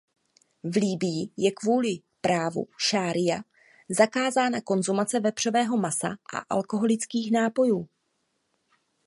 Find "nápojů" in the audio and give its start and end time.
7.31-7.89